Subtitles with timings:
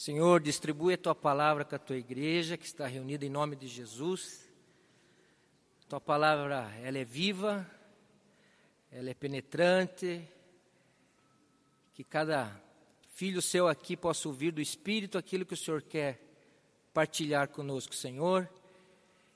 [0.00, 3.68] Senhor, distribui a tua palavra com a tua igreja que está reunida em nome de
[3.68, 4.48] Jesus.
[5.90, 7.70] Tua palavra, ela é viva,
[8.90, 10.26] ela é penetrante,
[11.92, 12.50] que cada
[13.12, 16.18] filho seu aqui possa ouvir do Espírito aquilo que o Senhor quer
[16.94, 18.48] partilhar conosco, Senhor.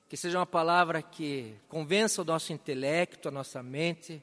[0.09, 4.23] Que seja uma palavra que convença o nosso intelecto, a nossa mente,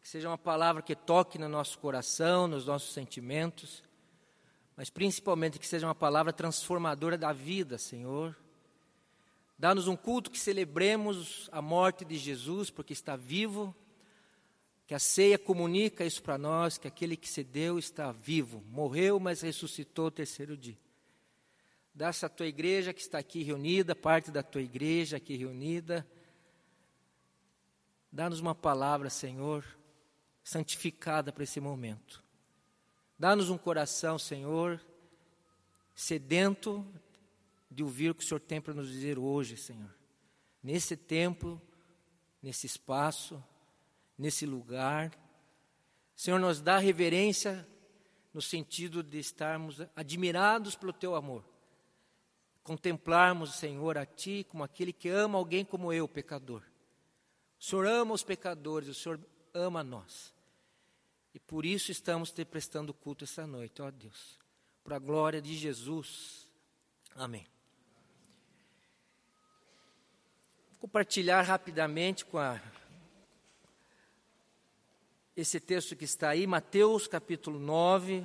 [0.00, 3.82] que seja uma palavra que toque no nosso coração, nos nossos sentimentos
[4.76, 8.36] mas principalmente que seja uma palavra transformadora da vida, Senhor.
[9.58, 13.74] Dá-nos um culto que celebremos a morte de Jesus, porque está vivo,
[14.86, 19.20] que a ceia comunica isso para nós, que aquele que se deu está vivo, morreu,
[19.20, 20.78] mas ressuscitou o terceiro dia.
[21.94, 26.04] Dá essa tua igreja que está aqui reunida, parte da tua igreja aqui reunida.
[28.10, 29.64] Dá-nos uma palavra, Senhor,
[30.42, 32.23] santificada para esse momento.
[33.18, 34.80] Dá-nos um coração, Senhor,
[35.94, 36.84] sedento
[37.70, 39.94] de ouvir o que o Senhor tem para nos dizer hoje, Senhor.
[40.62, 41.60] Nesse tempo,
[42.42, 43.42] nesse espaço,
[44.18, 45.12] nesse lugar.
[46.16, 47.66] Senhor, nos dá reverência
[48.32, 51.44] no sentido de estarmos admirados pelo teu amor.
[52.64, 56.62] Contemplarmos, Senhor, a ti como aquele que ama alguém como eu, pecador.
[57.58, 59.20] O Senhor ama os pecadores, o Senhor
[59.52, 60.33] ama nós.
[61.34, 64.38] E por isso estamos te prestando culto essa noite, ó Deus.
[64.84, 66.46] Para a glória de Jesus.
[67.16, 67.44] Amém.
[70.70, 72.62] Vou compartilhar rapidamente com a
[75.36, 78.24] esse texto que está aí, Mateus capítulo 9,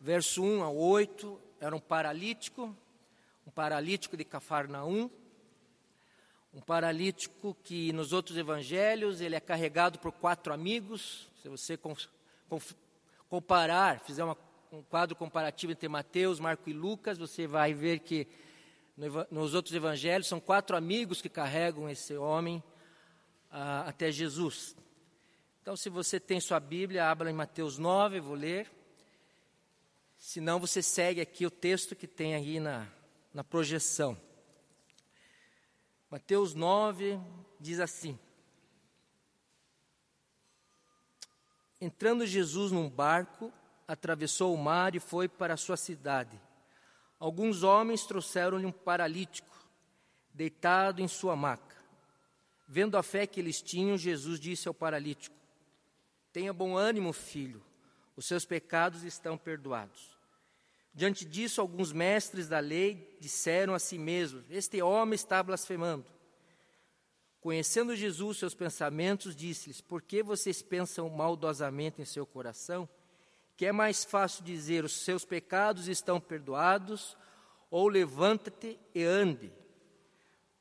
[0.00, 2.76] verso 1 a 8, era um paralítico,
[3.46, 5.08] um paralítico de Cafarnaum,
[6.52, 11.76] um paralítico que nos outros evangelhos ele é carregado por quatro amigos, se você
[13.28, 14.38] comparar, fizer uma,
[14.70, 18.28] um quadro comparativo entre Mateus, Marco e Lucas, você vai ver que
[18.96, 22.62] no, nos outros evangelhos são quatro amigos que carregam esse homem
[23.50, 24.76] ah, até Jesus.
[25.60, 28.70] Então, se você tem sua Bíblia, abra em Mateus 9, vou ler.
[30.16, 32.86] Se não, você segue aqui o texto que tem aí na,
[33.34, 34.16] na projeção.
[36.08, 37.18] Mateus 9
[37.58, 38.16] diz assim:
[41.82, 43.52] Entrando Jesus num barco,
[43.88, 46.40] atravessou o mar e foi para sua cidade.
[47.18, 49.52] Alguns homens trouxeram-lhe um paralítico,
[50.32, 51.74] deitado em sua maca.
[52.68, 55.34] Vendo a fé que eles tinham, Jesus disse ao paralítico:
[56.32, 57.60] Tenha bom ânimo, filho,
[58.14, 60.16] os seus pecados estão perdoados.
[60.94, 66.06] Diante disso, alguns mestres da lei disseram a si mesmos: Este homem está blasfemando.
[67.42, 72.88] Conhecendo Jesus seus pensamentos, disse-lhes: Por que vocês pensam maldosamente em seu coração?
[73.56, 77.16] Que é mais fácil dizer: Os seus pecados estão perdoados,
[77.68, 79.52] ou levanta-te e ande.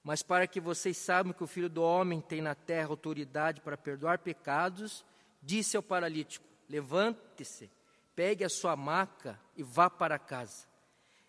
[0.04, 3.78] Mas para que vocês saibam que o Filho do Homem tem na terra autoridade para
[3.78, 5.06] perdoar pecados,
[5.40, 7.70] disse ao paralítico: Levante-se,
[8.16, 10.66] pegue a sua maca e vá para casa.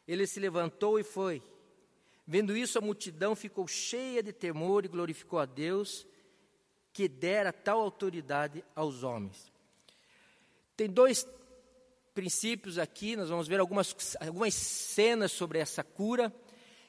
[0.09, 1.43] Ele se levantou e foi.
[2.27, 6.07] Vendo isso, a multidão ficou cheia de temor e glorificou a Deus,
[6.93, 9.51] que dera tal autoridade aos homens.
[10.77, 11.27] Tem dois
[12.15, 16.33] princípios aqui, nós vamos ver algumas, algumas cenas sobre essa cura,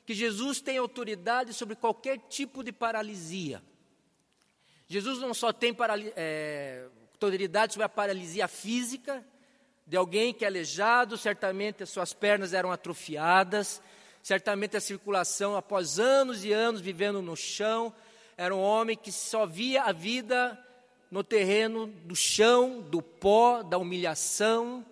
[0.06, 3.64] que Jesus tem autoridade sobre qualquer tipo de paralisia.
[4.88, 5.76] Jesus não só tem
[6.16, 9.26] é, autoridade sobre a paralisia física,
[9.88, 13.82] de alguém que é aleijado, certamente as suas pernas eram atrofiadas,
[14.23, 17.94] Certamente a circulação, após anos e anos vivendo no chão,
[18.38, 20.57] era um homem que só via a vida
[21.11, 24.85] no terreno do chão, do pó, da humilhação.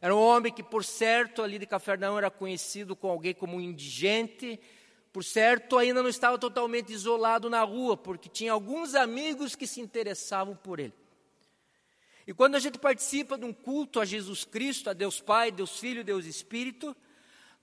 [0.00, 4.58] Era um homem que, por certo, ali de Cafarnaum era conhecido com alguém como indigente.
[5.12, 9.80] Por certo, ainda não estava totalmente isolado na rua, porque tinha alguns amigos que se
[9.80, 10.92] interessavam por ele.
[12.26, 15.78] E quando a gente participa de um culto a Jesus Cristo, a Deus Pai, Deus
[15.78, 16.96] Filho, Deus Espírito,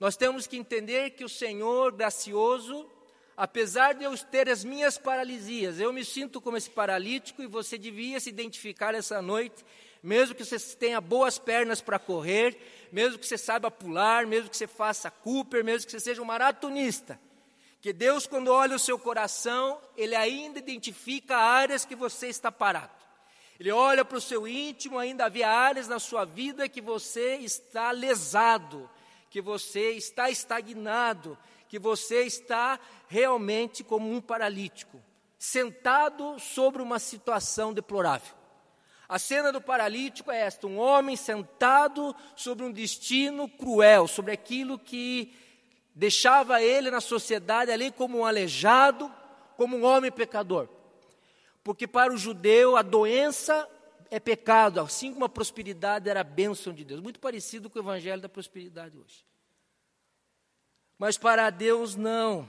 [0.02, 2.90] nós temos que entender que o Senhor gracioso,
[3.38, 7.78] apesar de eu ter as minhas paralisias, eu me sinto como esse paralítico e você
[7.78, 9.64] devia se identificar essa noite,
[10.02, 12.58] mesmo que você tenha boas pernas para correr,
[12.92, 16.26] mesmo que você saiba pular, mesmo que você faça Cooper, mesmo que você seja um
[16.26, 17.20] maratonista.
[17.80, 22.90] Que Deus, quando olha o seu coração, Ele ainda identifica áreas que você está parado.
[23.60, 27.92] Ele olha para o seu íntimo, ainda havia áreas na sua vida que você está
[27.92, 28.90] lesado,
[29.32, 31.38] que você está estagnado,
[31.70, 35.02] que você está realmente como um paralítico,
[35.40, 38.36] sentado sobre uma situação deplorável.
[39.08, 44.78] A cena do paralítico é esta: um homem sentado sobre um destino cruel, sobre aquilo
[44.78, 45.34] que
[45.96, 49.10] deixava ele na sociedade ali como um aleijado,
[49.56, 50.68] como um homem pecador.
[51.64, 53.66] Porque para o judeu a doença
[54.12, 57.00] é pecado, assim como a prosperidade era a bênção de Deus.
[57.00, 59.26] Muito parecido com o evangelho da prosperidade hoje.
[61.00, 62.48] Mas para Deus não.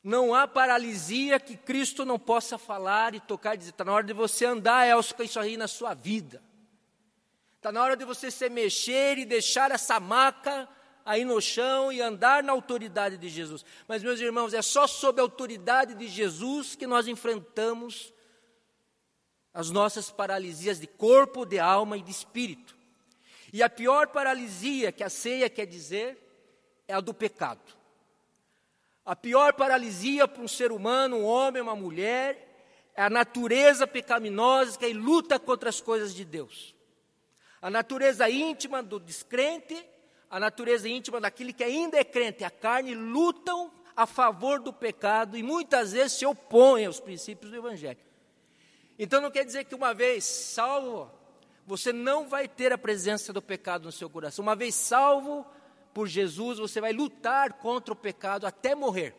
[0.00, 4.06] Não há paralisia que Cristo não possa falar e tocar e dizer: está na hora
[4.06, 6.40] de você andar, Elcio, com isso aí na sua vida.
[7.56, 10.68] Está na hora de você se mexer e deixar essa maca
[11.04, 13.64] aí no chão e andar na autoridade de Jesus.
[13.88, 18.12] Mas, meus irmãos, é só sob a autoridade de Jesus que nós enfrentamos
[19.54, 22.76] as nossas paralisias de corpo, de alma e de espírito.
[23.52, 26.18] E a pior paralisia que a ceia quer dizer
[26.88, 27.60] é a do pecado.
[29.04, 32.48] A pior paralisia para um ser humano, um homem, uma mulher,
[32.94, 36.74] é a natureza pecaminosa que luta contra as coisas de Deus.
[37.60, 39.84] A natureza íntima do descrente,
[40.30, 45.36] a natureza íntima daquele que ainda é crente, a carne, lutam a favor do pecado
[45.36, 48.11] e muitas vezes se opõem aos princípios do Evangelho.
[48.98, 51.10] Então não quer dizer que uma vez salvo,
[51.66, 54.42] você não vai ter a presença do pecado no seu coração.
[54.42, 55.46] Uma vez salvo,
[55.94, 59.14] por Jesus, você vai lutar contra o pecado até morrer.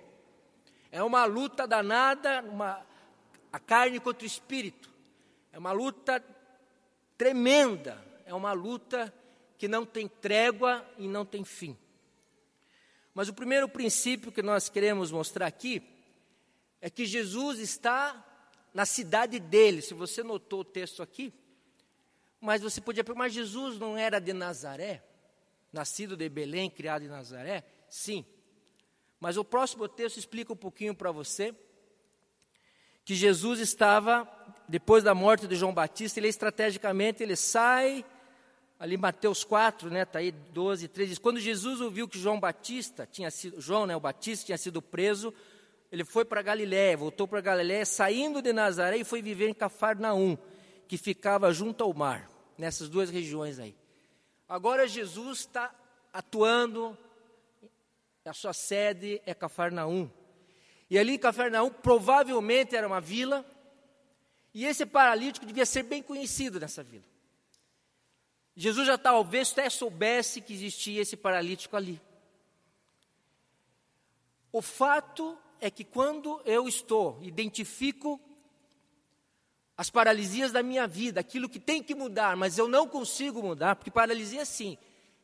[0.91, 2.85] É uma luta danada, uma,
[3.51, 4.91] a carne contra o espírito.
[5.51, 6.23] É uma luta
[7.17, 9.13] tremenda, é uma luta
[9.57, 11.77] que não tem trégua e não tem fim.
[13.13, 15.83] Mas o primeiro princípio que nós queremos mostrar aqui
[16.81, 18.32] é que Jesus está
[18.73, 19.81] na cidade dele.
[19.81, 21.33] Se você notou o texto aqui,
[22.41, 25.03] mas você podia perguntar, mas Jesus não era de Nazaré?
[25.73, 27.63] nascido de Belém, criado em Nazaré?
[27.89, 28.23] Sim.
[29.19, 31.53] Mas o próximo texto explica um pouquinho para você
[33.03, 34.29] que Jesus estava,
[34.69, 38.05] depois da morte de João Batista, ele estrategicamente ele sai,
[38.79, 43.05] ali Mateus 4, né, está aí 12, 13, diz, quando Jesus ouviu que João Batista
[43.11, 45.33] tinha sido, João, né, o Batista tinha sido preso,
[45.93, 50.35] ele foi para Galiléia, voltou para Galiléia, saindo de Nazaré e foi viver em Cafarnaum,
[50.87, 53.75] que ficava junto ao mar, nessas duas regiões aí.
[54.49, 55.71] Agora Jesus está
[56.11, 56.97] atuando,
[58.25, 60.09] a sua sede é Cafarnaum.
[60.89, 63.45] E ali em Cafarnaum provavelmente era uma vila,
[64.51, 67.05] e esse paralítico devia ser bem conhecido nessa vila.
[68.55, 72.01] Jesus já talvez até soubesse que existia esse paralítico ali.
[74.51, 78.19] O fato é que quando eu estou, identifico
[79.77, 83.77] as paralisias da minha vida, aquilo que tem que mudar, mas eu não consigo mudar,
[83.77, 84.77] porque paralisia é assim.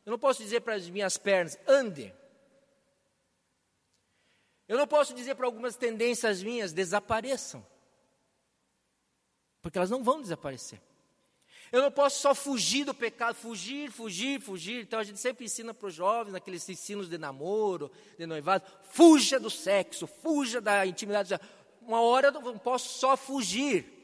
[0.04, 2.12] Eu não posso dizer para as minhas pernas, ande.
[4.66, 7.64] Eu não posso dizer para algumas tendências minhas, desapareçam.
[9.60, 10.80] Porque elas não vão desaparecer.
[11.72, 14.82] Eu não posso só fugir do pecado, fugir, fugir, fugir.
[14.82, 19.38] Então a gente sempre ensina para os jovens, naqueles ensinos de namoro, de noivado, fuja
[19.38, 21.38] do sexo, fuja da intimidade.
[21.80, 24.00] Uma hora eu não posso só fugir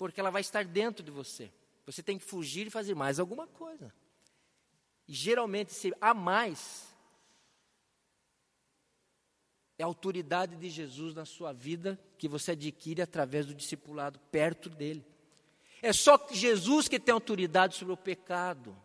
[0.00, 1.52] porque ela vai estar dentro de você.
[1.84, 3.92] Você tem que fugir e fazer mais alguma coisa.
[5.06, 6.86] E geralmente, se há mais,
[9.78, 14.70] é a autoridade de Jesus na sua vida que você adquire através do discipulado perto
[14.70, 15.04] dele.
[15.82, 18.76] É só Jesus que tem autoridade sobre o pecado.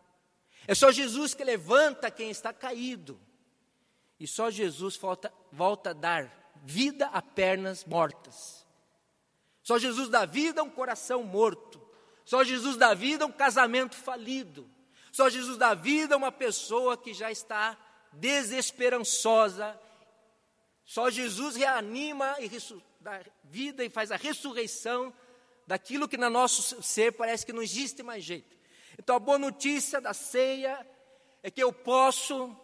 [0.66, 3.20] É só Jesus que levanta quem está caído.
[4.18, 8.66] E só Jesus volta, volta a dar vida a pernas mortas.
[9.62, 11.84] Só Jesus dá vida a um coração morto.
[12.24, 14.68] Só Jesus dá vida a um casamento falido.
[15.12, 17.76] Só Jesus dá vida a uma pessoa que já está
[18.12, 19.78] desesperançosa.
[20.84, 22.50] Só Jesus reanima e
[23.00, 25.12] dá vida e faz a ressurreição
[25.66, 28.56] daquilo que no nosso ser parece que não existe mais jeito.
[28.98, 30.86] Então a boa notícia da ceia
[31.42, 32.54] é que eu posso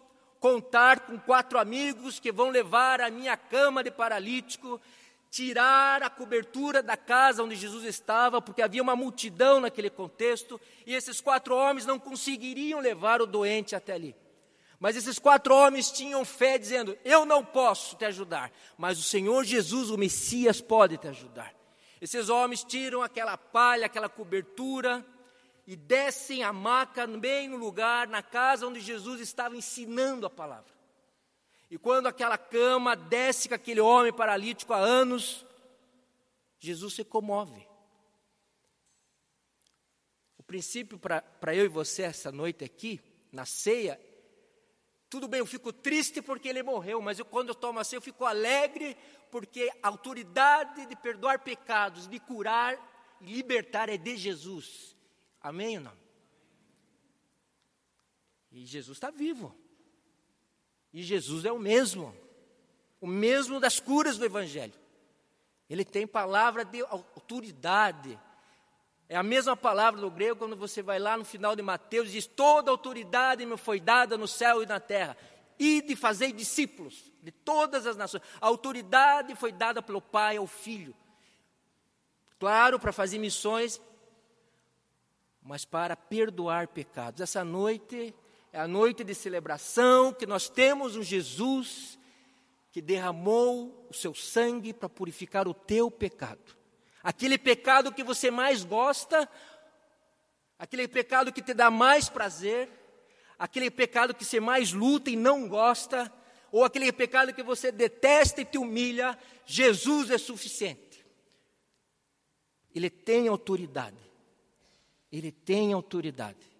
[0.41, 4.81] contar com quatro amigos que vão levar a minha cama de paralítico
[5.33, 10.95] tirar a cobertura da casa onde Jesus estava, porque havia uma multidão naquele contexto, e
[10.95, 14.15] esses quatro homens não conseguiriam levar o doente até ali.
[14.79, 19.43] Mas esses quatro homens tinham fé, dizendo: Eu não posso te ajudar, mas o Senhor
[19.43, 21.55] Jesus, o Messias, pode te ajudar.
[22.03, 25.07] Esses homens tiram aquela palha, aquela cobertura,
[25.65, 30.73] e descem a maca bem no lugar, na casa onde Jesus estava ensinando a palavra.
[31.71, 35.47] E quando aquela cama desce com aquele homem paralítico há anos,
[36.59, 37.69] Jesus se comove.
[40.37, 44.01] O princípio para eu e você essa noite aqui, na ceia,
[45.13, 48.01] Tudo bem, eu fico triste porque ele morreu, mas eu, quando eu tomo assim, eu
[48.01, 48.97] fico alegre
[49.31, 52.79] porque a autoridade de perdoar pecados, de curar
[53.21, 54.97] e libertar é de Jesus.
[55.39, 55.93] Amém ou não?
[58.51, 59.55] E Jesus está vivo.
[60.95, 62.17] E Jesus é o mesmo.
[62.99, 64.81] O mesmo das curas do Evangelho.
[65.69, 68.19] Ele tem palavra de autoridade.
[69.13, 72.27] É a mesma palavra do grego quando você vai lá no final de Mateus diz:
[72.27, 75.15] Toda autoridade me foi dada no céu e na terra.
[75.59, 78.23] E de fazer discípulos de todas as nações.
[78.41, 80.95] A autoridade foi dada pelo Pai ao Filho.
[82.39, 83.83] Claro, para fazer missões,
[85.43, 87.21] mas para perdoar pecados.
[87.21, 88.15] Essa noite
[88.51, 91.99] é a noite de celebração que nós temos um Jesus
[92.71, 96.62] que derramou o seu sangue para purificar o teu pecado
[97.03, 99.29] aquele pecado que você mais gosta,
[100.59, 102.69] aquele pecado que te dá mais prazer,
[103.39, 106.13] aquele pecado que você mais luta e não gosta,
[106.51, 111.05] ou aquele pecado que você detesta e te humilha, Jesus é suficiente.
[112.75, 113.97] Ele tem autoridade.
[115.11, 116.51] Ele tem autoridade.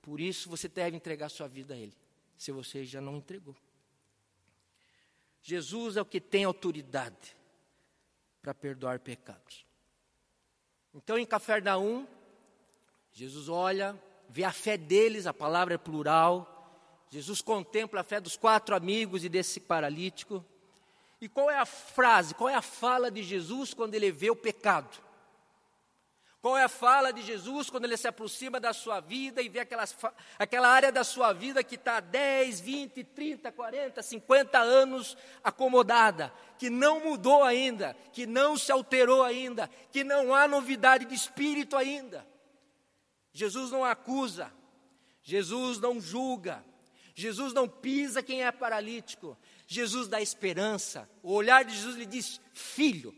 [0.00, 1.96] Por isso você deve entregar sua vida a Ele,
[2.36, 3.56] se você já não entregou.
[5.42, 7.36] Jesus é o que tem autoridade
[8.42, 9.69] para perdoar pecados.
[10.94, 12.06] Então, em Cafarnaum,
[13.12, 16.56] Jesus olha, vê a fé deles, a palavra é plural.
[17.10, 20.44] Jesus contempla a fé dos quatro amigos e desse paralítico.
[21.20, 24.36] E qual é a frase, qual é a fala de Jesus quando ele vê o
[24.36, 24.98] pecado?
[26.40, 29.60] Qual é a fala de Jesus quando ele se aproxima da sua vida e vê
[29.60, 29.94] aquelas,
[30.38, 36.70] aquela área da sua vida que está 10, 20, 30, 40, 50 anos acomodada, que
[36.70, 42.26] não mudou ainda, que não se alterou ainda, que não há novidade de espírito ainda?
[43.34, 44.50] Jesus não acusa,
[45.22, 46.64] Jesus não julga,
[47.14, 51.06] Jesus não pisa quem é paralítico, Jesus dá esperança.
[51.22, 53.14] O olhar de Jesus lhe diz: Filho.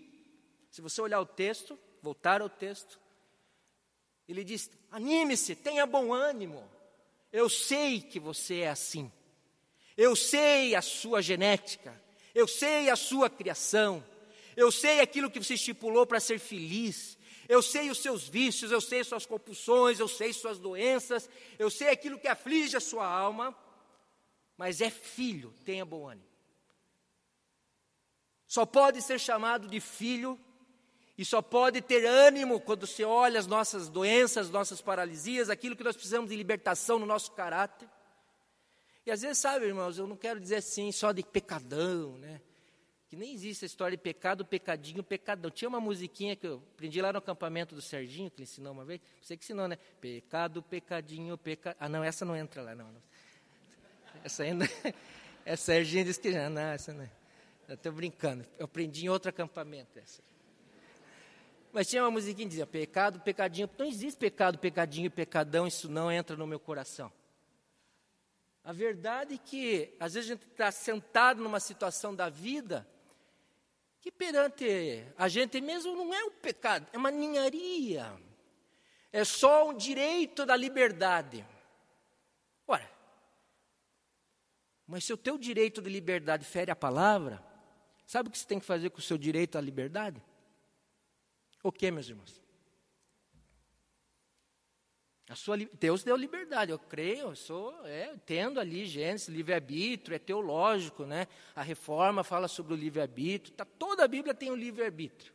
[0.70, 2.98] Se você olhar o texto, voltar ao texto,
[4.32, 6.68] ele diz: anime-se, tenha bom ânimo.
[7.32, 9.10] Eu sei que você é assim.
[9.96, 12.00] Eu sei a sua genética.
[12.34, 14.04] Eu sei a sua criação.
[14.56, 17.18] Eu sei aquilo que você estipulou para ser feliz.
[17.48, 21.88] Eu sei os seus vícios, eu sei suas compulsões, eu sei suas doenças, eu sei
[21.88, 23.54] aquilo que aflige a sua alma.
[24.56, 26.26] Mas é filho, tenha bom ânimo.
[28.46, 30.38] Só pode ser chamado de filho
[31.16, 35.84] e só pode ter ânimo quando você olha as nossas doenças, nossas paralisias, aquilo que
[35.84, 37.88] nós precisamos de libertação no nosso caráter.
[39.04, 42.40] E às vezes, sabe, irmãos, eu não quero dizer assim só de pecadão, né?
[43.08, 45.50] Que nem existe a história de pecado, pecadinho, pecadão.
[45.50, 48.86] Tinha uma musiquinha que eu aprendi lá no acampamento do Serginho, que ele ensinou uma
[48.86, 49.02] vez.
[49.20, 49.76] Você que ensinou, né?
[50.00, 51.76] Pecado, pecadinho, pecado.
[51.78, 52.90] Ah, não, essa não entra lá, não.
[54.24, 54.64] Essa ainda.
[55.44, 57.10] É Serginho disse que já, não, essa não é.
[57.66, 58.46] Eu estou brincando.
[58.56, 60.22] Eu aprendi em outro acampamento essa.
[61.72, 63.68] Mas tinha uma musiquinha que dizia: pecado, pecadinho.
[63.78, 67.10] Não existe pecado, pecadinho, pecadão, isso não entra no meu coração.
[68.62, 72.86] A verdade é que, às vezes, a gente está sentado numa situação da vida
[74.00, 78.12] que perante a gente mesmo não é um pecado, é uma ninharia.
[79.12, 81.46] É só um direito da liberdade.
[82.66, 82.90] Ora,
[84.86, 87.42] mas se o teu direito de liberdade fere a palavra,
[88.06, 90.22] sabe o que você tem que fazer com o seu direito à liberdade?
[91.62, 92.42] O que, meus irmãos?
[95.34, 101.04] Sua, Deus deu liberdade, eu creio, eu sou, é, entendo ali Gênesis, livre-arbítrio, é teológico,
[101.04, 101.26] né?
[101.56, 105.32] A reforma fala sobre o livre-arbítrio, tá, toda a Bíblia tem o livre-arbítrio.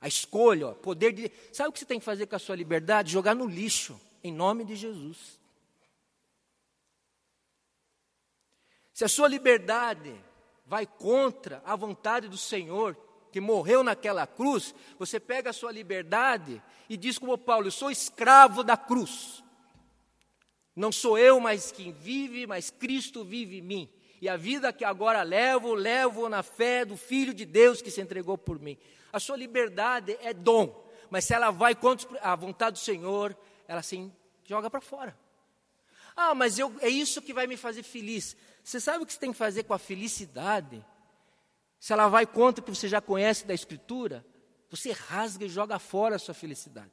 [0.00, 1.30] A escolha, ó, poder de.
[1.52, 3.12] Sabe o que você tem que fazer com a sua liberdade?
[3.12, 5.38] Jogar no lixo, em nome de Jesus.
[8.92, 10.14] Se a sua liberdade
[10.64, 12.96] vai contra a vontade do Senhor,
[13.36, 17.90] que morreu naquela cruz, você pega a sua liberdade e diz como Paulo: Eu sou
[17.90, 19.44] escravo da cruz.
[20.74, 23.90] Não sou eu mais quem vive, mas Cristo vive em mim.
[24.22, 28.00] E a vida que agora levo, levo na fé do Filho de Deus que se
[28.00, 28.78] entregou por mim.
[29.12, 33.36] A sua liberdade é dom, mas se ela vai contra a vontade do Senhor,
[33.68, 34.10] ela se
[34.46, 35.14] joga para fora.
[36.16, 38.34] Ah, mas eu, é isso que vai me fazer feliz.
[38.64, 40.82] Você sabe o que você tem que fazer com a felicidade?
[41.78, 44.24] Se ela vai contra o que você já conhece da Escritura,
[44.70, 46.92] você rasga e joga fora a sua felicidade.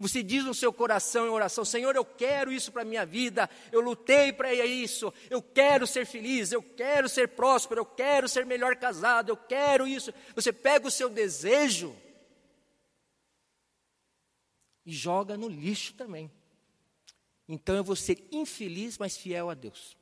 [0.00, 3.50] Você diz no seu coração em oração: Senhor, eu quero isso para a minha vida,
[3.72, 8.46] eu lutei para isso, eu quero ser feliz, eu quero ser próspero, eu quero ser
[8.46, 10.14] melhor casado, eu quero isso.
[10.36, 11.96] Você pega o seu desejo
[14.86, 16.30] e joga no lixo também.
[17.48, 19.97] Então eu vou ser infeliz, mas fiel a Deus.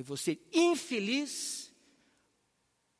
[0.00, 1.70] Eu vou ser infeliz,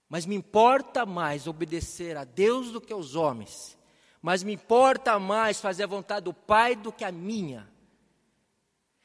[0.06, 3.78] mas me importa mais obedecer a Deus do que aos homens.
[4.20, 7.66] Mas me importa mais fazer a vontade do Pai do que a minha.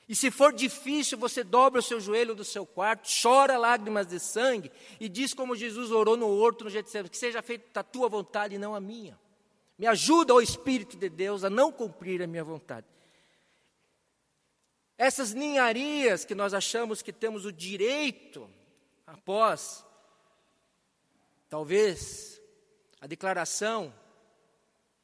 [0.10, 4.20] E se for difícil, você dobra o seu joelho do seu quarto, chora lágrimas de
[4.20, 8.10] sangue e diz como Jesus orou no horto no Getsemane, que seja feita a tua
[8.10, 9.18] vontade e não a minha.
[9.78, 12.86] Me ajuda, ó Espírito de Deus, a não cumprir a minha vontade.
[14.98, 18.50] Essas ninharias que nós achamos que temos o direito,
[19.06, 19.86] após,
[21.50, 22.42] talvez,
[23.02, 23.94] a declaração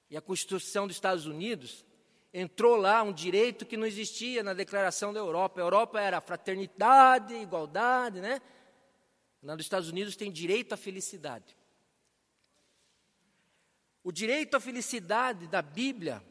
[0.09, 1.85] e a Constituição dos Estados Unidos,
[2.33, 5.59] entrou lá um direito que não existia na Declaração da Europa.
[5.59, 8.41] A Europa era fraternidade, igualdade, né?
[9.41, 11.57] Nos Estados Unidos tem direito à felicidade.
[14.03, 16.23] O direito à felicidade da Bíblia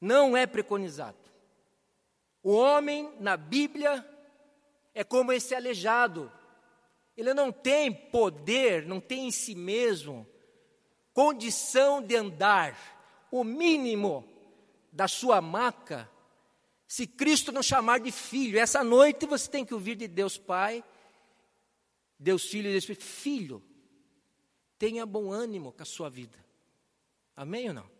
[0.00, 1.27] não é preconizado.
[2.42, 4.06] O homem na Bíblia
[4.94, 6.32] é como esse aleijado.
[7.16, 10.26] Ele não tem poder, não tem em si mesmo
[11.12, 14.24] condição de andar o mínimo
[14.92, 16.08] da sua maca,
[16.86, 18.58] se Cristo não chamar de filho.
[18.58, 20.84] Essa noite você tem que ouvir de Deus Pai,
[22.18, 23.04] Deus Filho e Deus Espírito.
[23.04, 23.62] Filho,
[24.78, 26.38] tenha bom ânimo com a sua vida.
[27.36, 27.90] Amém ou não?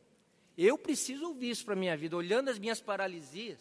[0.56, 3.58] Eu preciso ouvir isso para a minha vida, olhando as minhas paralisias,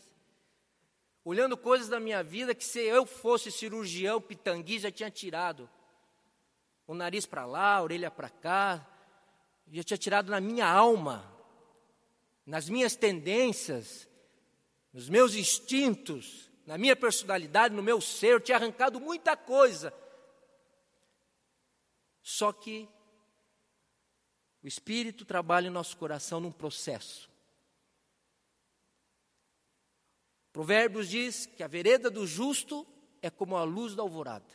[1.29, 5.69] olhando coisas da minha vida que se eu fosse cirurgião, pitangui, já tinha tirado.
[6.85, 8.87] O nariz para lá, a orelha para cá,
[9.71, 11.37] já tinha tirado na minha alma
[12.47, 14.07] nas minhas tendências,
[14.93, 19.93] nos meus instintos, na minha personalidade, no meu ser, eu tinha arrancado muita coisa.
[22.23, 22.87] Só que
[24.63, 27.29] o Espírito trabalha em nosso coração num processo.
[30.57, 32.83] Provérbios diz que a vereda do justo
[33.21, 34.51] é como a luz da alvorada,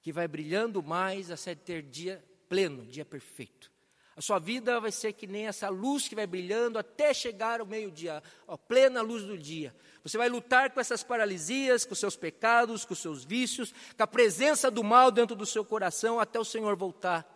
[0.00, 3.70] que vai brilhando mais até ter dia pleno, dia perfeito.
[4.16, 7.66] A sua vida vai ser que nem essa luz que vai brilhando até chegar ao
[7.66, 9.76] meio-dia, a plena luz do dia.
[10.02, 14.70] Você vai lutar com essas paralisias, com seus pecados, com seus vícios, com a presença
[14.70, 17.30] do mal dentro do seu coração até o Senhor voltar.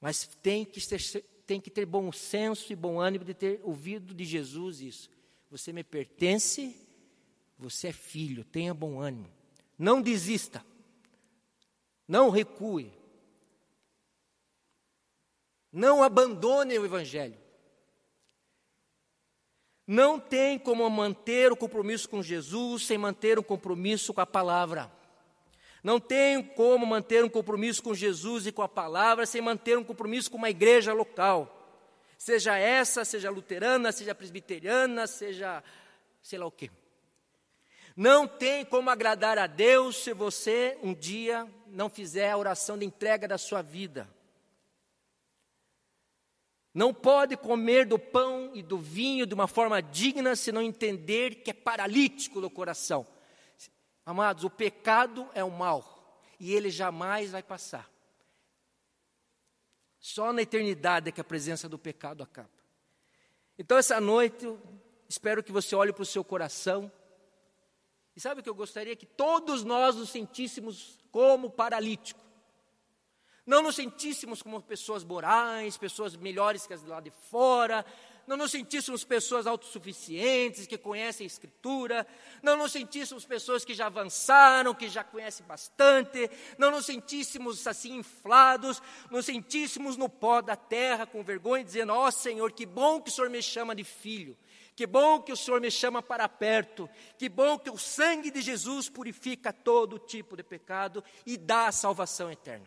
[0.00, 4.12] Mas tem que ter, tem que ter bom senso e bom ânimo de ter ouvido
[4.12, 5.17] de Jesus isso.
[5.50, 6.76] Você me pertence,
[7.58, 9.30] você é filho, tenha bom ânimo.
[9.78, 10.64] Não desista,
[12.06, 12.92] não recue.
[15.72, 17.38] Não abandone o Evangelho.
[19.86, 24.92] Não tem como manter o compromisso com Jesus sem manter um compromisso com a palavra.
[25.82, 29.84] Não tem como manter um compromisso com Jesus e com a palavra sem manter um
[29.84, 31.57] compromisso com uma igreja local.
[32.18, 35.62] Seja essa, seja luterana, seja presbiteriana, seja
[36.20, 36.68] sei lá o quê.
[37.96, 42.84] Não tem como agradar a Deus se você um dia não fizer a oração de
[42.84, 44.08] entrega da sua vida.
[46.74, 51.36] Não pode comer do pão e do vinho de uma forma digna se não entender
[51.36, 53.06] que é paralítico do coração.
[54.04, 57.88] Amados, o pecado é o mal e ele jamais vai passar.
[60.00, 62.50] Só na eternidade é que a presença do pecado acaba.
[63.58, 64.46] Então, essa noite,
[65.08, 66.90] espero que você olhe para o seu coração.
[68.14, 68.94] E sabe o que eu gostaria?
[68.94, 72.28] Que todos nós nos sentíssemos como paralítico
[73.48, 77.82] não nos sentíssemos como pessoas morais, pessoas melhores que as lá de fora,
[78.28, 82.06] não nos sentíssemos pessoas autossuficientes, que conhecem a Escritura,
[82.42, 87.96] não nos sentíssemos pessoas que já avançaram, que já conhecem bastante, não nos sentíssemos assim
[87.96, 93.00] inflados, nos sentíssemos no pó da terra com vergonha, dizendo: Ó oh, Senhor, que bom
[93.00, 94.36] que o Senhor me chama de filho.
[94.76, 96.88] Que bom que o Senhor me chama para perto.
[97.16, 101.72] Que bom que o sangue de Jesus purifica todo tipo de pecado e dá a
[101.72, 102.66] salvação eterna.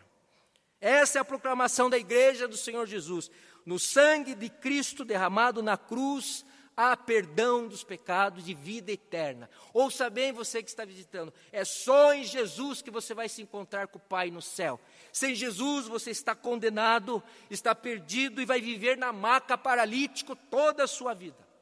[0.82, 3.30] Essa é a proclamação da igreja do Senhor Jesus.
[3.64, 6.44] No sangue de Cristo derramado na cruz,
[6.76, 9.48] há perdão dos pecados e vida eterna.
[9.72, 13.88] Ouça bem você que está visitando, é só em Jesus que você vai se encontrar
[13.88, 14.80] com o Pai no céu.
[15.12, 20.88] Sem Jesus você está condenado, está perdido e vai viver na maca paralítico toda a
[20.88, 21.52] sua vida.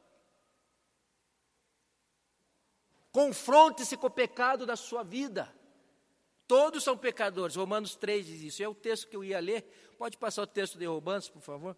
[3.11, 5.53] Confronte-se com o pecado da sua vida.
[6.47, 7.57] Todos são pecadores.
[7.57, 8.63] Romanos 3 diz isso.
[8.63, 9.63] É o texto que eu ia ler.
[9.97, 11.77] Pode passar o texto de Romanos, por favor?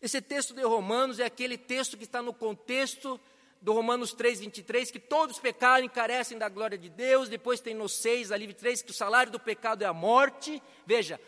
[0.00, 3.20] Esse texto de Romanos é aquele texto que está no contexto
[3.60, 7.28] do Romanos 3, 23, que todos pecaram e carecem da glória de Deus.
[7.28, 10.62] Depois tem no 6, ali 3, que o salário do pecado é a morte.
[10.84, 11.20] Veja,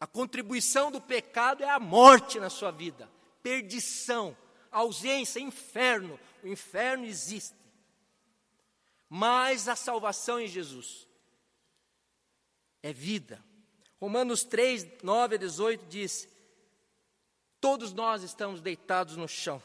[0.00, 3.10] a contribuição do pecado é a morte na sua vida,
[3.42, 4.36] perdição,
[4.70, 6.18] ausência, inferno.
[6.42, 7.54] O inferno existe.
[9.08, 11.06] mas a salvação em Jesus
[12.82, 13.42] é vida.
[14.00, 16.28] Romanos 3, 9 a 18 diz:
[17.66, 19.60] Todos nós estamos deitados no chão.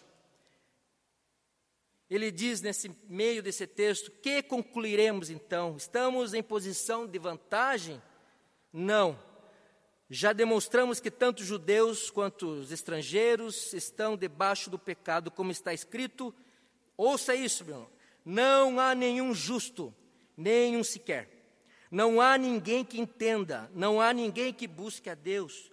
[2.10, 5.78] Ele diz nesse meio desse texto: Que concluiremos então?
[5.78, 8.02] Estamos em posição de vantagem?
[8.74, 9.20] Não.
[10.10, 16.34] Já demonstramos que tanto judeus quanto os estrangeiros estão debaixo do pecado, como está escrito.
[16.98, 17.90] Ouça isso, meu irmão.
[18.26, 19.94] Não há nenhum justo,
[20.36, 21.30] nenhum sequer.
[21.92, 25.71] Não há ninguém que entenda, não há ninguém que busque a Deus.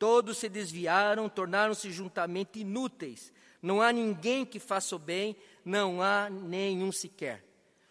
[0.00, 3.30] Todos se desviaram, tornaram-se juntamente inúteis.
[3.60, 7.44] Não há ninguém que faça o bem, não há nenhum sequer.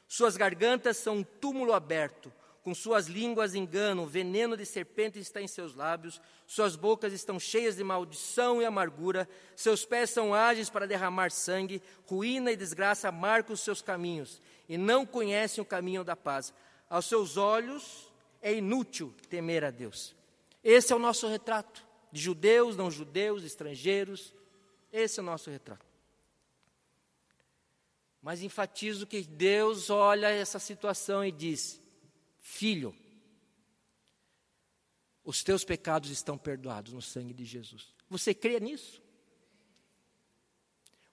[0.08, 5.48] Suas gargantas são um túmulo aberto, com suas línguas enganam, veneno de serpente está em
[5.48, 10.88] seus lábios, suas bocas estão cheias de maldição e amargura, seus pés são ágeis para
[10.88, 16.16] derramar sangue, ruína e desgraça marcam os seus caminhos, e não conhecem o caminho da
[16.16, 16.56] paz.
[16.90, 20.16] Aos seus olhos é inútil temer a Deus.
[20.64, 24.34] Esse é o nosso retrato, de judeus, não judeus, estrangeiros,
[24.92, 25.86] esse é o nosso retrato.
[28.22, 31.82] Mas enfatizo que Deus olha essa situação e diz:
[32.40, 32.96] Filho,
[35.24, 37.94] os teus pecados estão perdoados no sangue de Jesus.
[38.10, 39.02] Você crê nisso?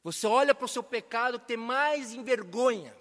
[0.03, 2.97] Você olha para o seu pecado que tem mais envergonha.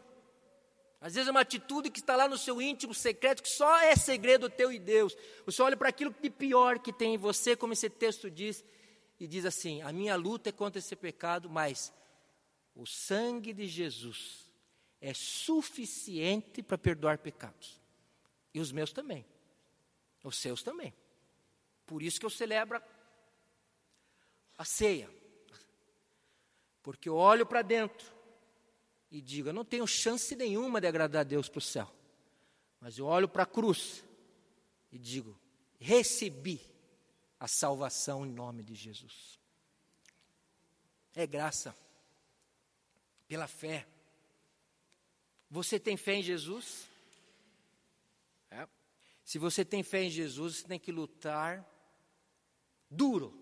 [1.05, 3.95] Às vezes é uma atitude que está lá no seu íntimo secreto, que só é
[3.95, 5.15] segredo teu e Deus.
[5.45, 8.65] Você olha para aquilo de pior que tem em você, como esse texto diz,
[9.19, 11.93] e diz assim: A minha luta é contra esse pecado, mas
[12.73, 14.51] o sangue de Jesus
[14.99, 17.79] é suficiente para perdoar pecados.
[18.51, 19.23] E os meus também.
[20.23, 20.91] Os seus também.
[21.85, 22.81] Por isso que eu celebro
[24.57, 25.07] a ceia.
[26.81, 28.14] Porque eu olho para dentro
[29.15, 31.89] e digo: eu não tenho chance nenhuma de agradar a Deus para o céu.
[32.82, 34.04] Mas eu olho para a cruz
[34.91, 35.39] e digo:
[35.80, 36.60] recebi
[37.39, 39.39] a salvação em nome de Jesus.
[41.15, 41.73] É graça,
[43.25, 43.88] pela fé.
[45.49, 46.86] Você tem fé em Jesus?
[48.51, 48.67] É.
[49.23, 51.65] Se você tem fé em Jesus, você tem que lutar
[52.89, 53.34] duro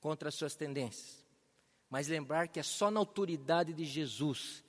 [0.00, 1.21] contra as suas tendências.
[1.92, 4.64] Mas lembrar que é só na autoridade de Jesus,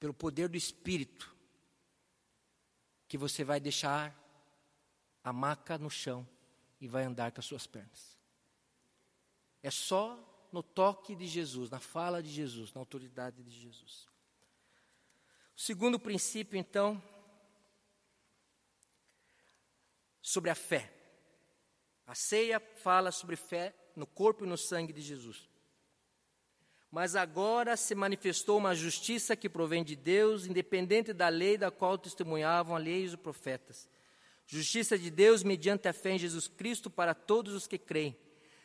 [0.00, 1.32] pelo poder do Espírito,
[3.06, 4.12] que você vai deixar
[5.22, 6.28] a maca no chão
[6.80, 8.18] e vai andar com as suas pernas.
[9.62, 10.18] É só
[10.50, 14.08] no toque de Jesus, na fala de Jesus, na autoridade de Jesus.
[15.56, 17.00] O segundo princípio, então,
[20.20, 20.92] sobre a fé.
[22.04, 25.48] A ceia fala sobre fé no corpo e no sangue de Jesus.
[26.90, 31.96] Mas agora se manifestou uma justiça que provém de Deus, independente da lei da qual
[31.96, 33.88] testemunhavam alheios os profetas
[34.52, 38.16] Justiça de Deus mediante a fé em Jesus Cristo para todos os que creem.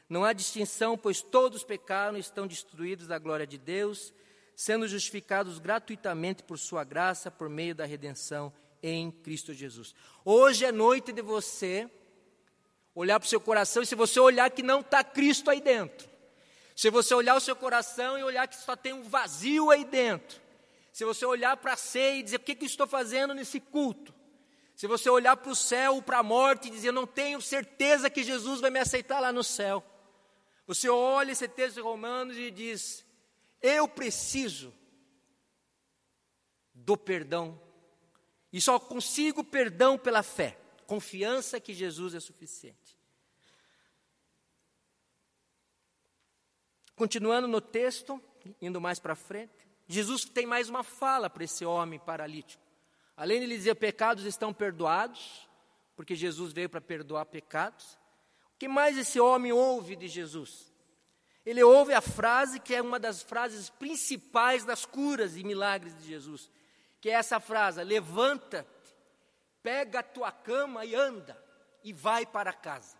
[0.09, 4.11] Não há distinção, pois todos pecaram e estão destruídos da glória de Deus,
[4.55, 9.93] sendo justificados gratuitamente por sua graça, por meio da redenção em Cristo Jesus.
[10.23, 11.87] Hoje é noite de você
[12.95, 16.09] olhar para o seu coração e se você olhar que não está Cristo aí dentro,
[16.75, 20.41] se você olhar o seu coração e olhar que só tem um vazio aí dentro,
[20.91, 23.59] se você olhar para a ceia e dizer: o que, que eu estou fazendo nesse
[23.59, 24.13] culto?
[24.75, 28.23] Se você olhar para o céu, para a morte e dizer, não tenho certeza que
[28.23, 29.83] Jesus vai me aceitar lá no céu.
[30.67, 33.05] Você olha esse texto de Romanos e diz,
[33.61, 34.73] eu preciso
[36.73, 37.59] do perdão.
[38.51, 42.97] E só consigo perdão pela fé, confiança que Jesus é suficiente.
[46.95, 48.21] Continuando no texto,
[48.61, 52.63] indo mais para frente, Jesus tem mais uma fala para esse homem paralítico.
[53.17, 55.47] Além de lhe dizer pecados estão perdoados,
[55.95, 57.97] porque Jesus veio para perdoar pecados,
[58.53, 60.73] o que mais esse homem ouve de Jesus?
[61.45, 66.07] Ele ouve a frase que é uma das frases principais das curas e milagres de
[66.07, 66.49] Jesus,
[66.99, 68.65] que é essa frase: levanta,
[69.65, 71.35] pega a tua cama e anda,
[71.83, 72.95] e vai para casa.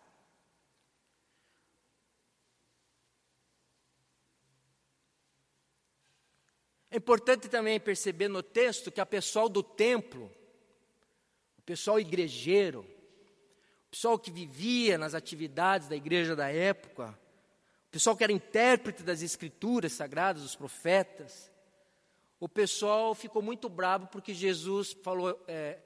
[6.89, 10.31] É importante também perceber no texto que a pessoal do templo,
[11.59, 17.15] o pessoal igrejeiro, o pessoal que vivia nas atividades da igreja da época,
[17.89, 21.51] o pessoal que era intérprete das escrituras sagradas, dos profetas,
[22.39, 25.79] o pessoal ficou muito bravo porque Jesus falou: é,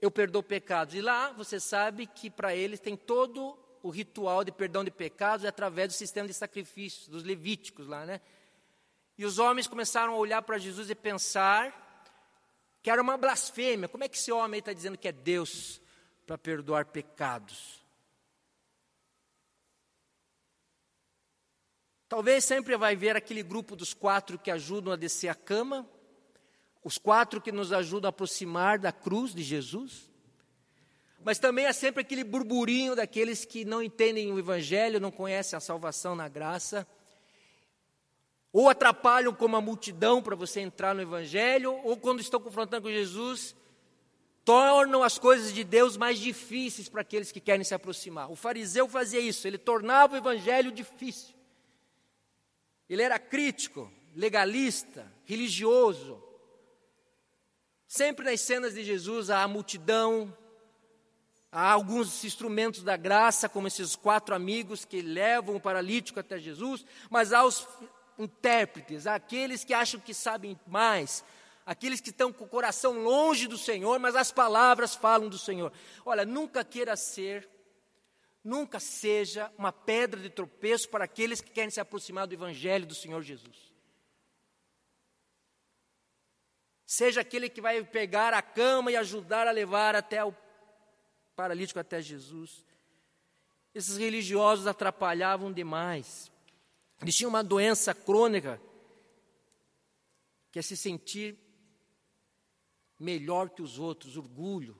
[0.00, 0.94] Eu perdoo pecados.
[0.94, 5.44] E lá você sabe que para eles tem todo o ritual de perdão de pecados
[5.44, 8.20] é através do sistema de sacrifícios, dos levíticos lá, né?
[9.16, 11.84] E os homens começaram a olhar para Jesus e pensar
[12.82, 13.88] que era uma blasfêmia.
[13.88, 15.80] Como é que esse homem está dizendo que é Deus
[16.26, 17.84] para perdoar pecados?
[22.08, 25.88] Talvez sempre vai ver aquele grupo dos quatro que ajudam a descer a cama,
[26.86, 30.08] os quatro que nos ajudam a aproximar da cruz de Jesus.
[31.24, 35.60] Mas também é sempre aquele burburinho daqueles que não entendem o Evangelho, não conhecem a
[35.60, 36.86] salvação na graça,
[38.52, 42.92] ou atrapalham como a multidão para você entrar no Evangelho, ou quando estão confrontando com
[42.92, 43.56] Jesus,
[44.44, 48.30] tornam as coisas de Deus mais difíceis para aqueles que querem se aproximar.
[48.30, 51.34] O fariseu fazia isso, ele tornava o Evangelho difícil.
[52.88, 56.22] Ele era crítico, legalista, religioso.
[57.86, 60.36] Sempre nas cenas de Jesus há a multidão,
[61.50, 66.84] há alguns instrumentos da graça, como esses quatro amigos que levam o paralítico até Jesus,
[67.08, 67.66] mas há os
[68.18, 71.24] intérpretes, há aqueles que acham que sabem mais,
[71.64, 75.72] aqueles que estão com o coração longe do Senhor, mas as palavras falam do Senhor.
[76.04, 77.48] Olha, nunca queira ser
[78.46, 82.94] nunca seja uma pedra de tropeço para aqueles que querem se aproximar do Evangelho do
[82.94, 83.72] Senhor Jesus.
[86.86, 90.32] Seja aquele que vai pegar a cama e ajudar a levar até o
[91.34, 92.64] paralítico até Jesus.
[93.74, 96.30] Esses religiosos atrapalhavam demais.
[97.02, 98.60] Eles tinham uma doença crônica,
[100.52, 101.36] que é se sentir
[102.98, 104.78] melhor que os outros, orgulho,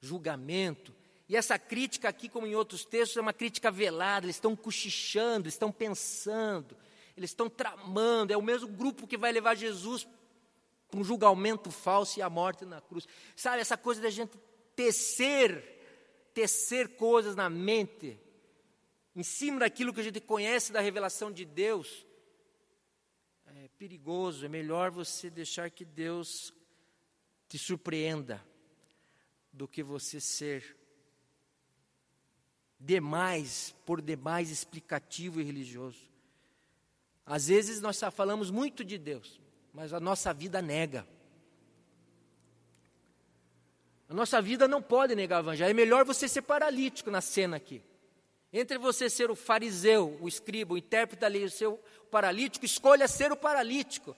[0.00, 0.92] julgamento,
[1.28, 5.48] e essa crítica aqui, como em outros textos, é uma crítica velada, eles estão cochichando,
[5.48, 6.76] estão pensando,
[7.16, 10.06] eles estão tramando, é o mesmo grupo que vai levar Jesus
[10.94, 13.06] um julgamento falso e a morte na cruz.
[13.34, 14.36] Sabe, essa coisa da gente
[14.74, 18.18] tecer, tecer coisas na mente,
[19.14, 22.06] em cima daquilo que a gente conhece da revelação de Deus,
[23.66, 26.52] é perigoso, é melhor você deixar que Deus
[27.48, 28.44] te surpreenda
[29.52, 30.76] do que você ser
[32.78, 35.98] demais, por demais explicativo e religioso.
[37.24, 39.40] Às vezes nós falamos muito de Deus,
[39.76, 41.06] mas a nossa vida nega.
[44.08, 45.70] A nossa vida não pode negar o Evangelho.
[45.70, 47.82] É melhor você ser paralítico na cena aqui.
[48.50, 51.78] Entre você ser o fariseu, o escriba, o intérprete da lei, o seu
[52.10, 54.16] paralítico, escolha ser o paralítico.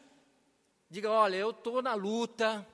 [0.88, 2.64] Diga: olha, eu estou na luta,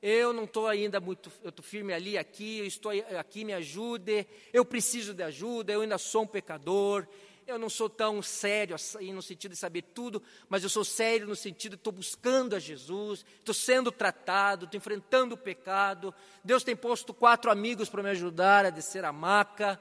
[0.00, 4.26] eu não estou ainda muito, eu estou firme ali, aqui, eu estou aqui, me ajude,
[4.54, 7.06] eu preciso de ajuda, eu ainda sou um pecador,
[7.46, 11.26] eu não sou tão sério assim no sentido de saber tudo, mas eu sou sério
[11.26, 16.62] no sentido de estou buscando a Jesus, estou sendo tratado, estou enfrentando o pecado, Deus
[16.62, 19.80] tem posto quatro amigos para me ajudar a descer a maca.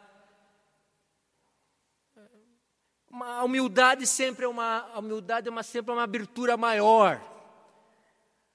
[3.12, 7.22] a humildade sempre é uma, a humildade é uma, sempre é uma abertura maior.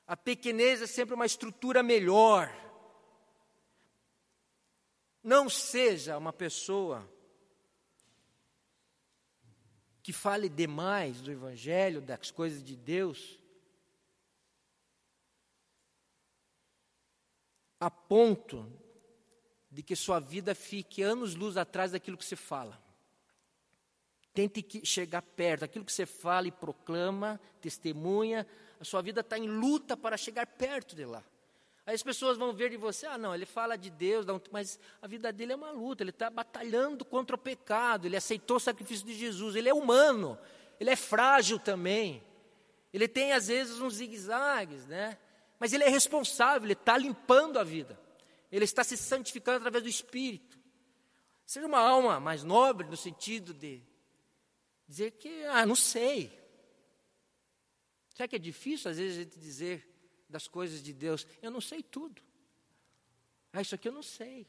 [0.06, 2.54] A pequenez é sempre uma estrutura melhor.
[5.22, 7.06] Não seja uma pessoa
[10.06, 13.40] que fale demais do Evangelho, das coisas de Deus,
[17.80, 18.72] a ponto
[19.68, 22.80] de que sua vida fique anos-luz atrás daquilo que se fala.
[24.32, 28.46] Tente chegar perto, aquilo que você fala e proclama, testemunha,
[28.78, 31.24] a sua vida está em luta para chegar perto de lá.
[31.86, 35.06] Aí as pessoas vão ver de você, ah, não, ele fala de Deus, mas a
[35.06, 39.06] vida dele é uma luta, ele está batalhando contra o pecado, ele aceitou o sacrifício
[39.06, 40.36] de Jesus, ele é humano,
[40.80, 42.24] ele é frágil também,
[42.92, 45.16] ele tem às vezes uns zigue-zagues, né?
[45.60, 47.96] Mas ele é responsável, ele está limpando a vida,
[48.50, 50.58] ele está se santificando através do Espírito.
[51.46, 53.80] Seja uma alma mais nobre no sentido de
[54.88, 56.36] dizer que, ah, não sei,
[58.16, 59.86] Será que é difícil às vezes a gente dizer
[60.28, 61.26] das coisas de Deus?
[61.40, 62.22] Eu não sei tudo.
[63.52, 64.46] Ah, isso aqui eu não sei.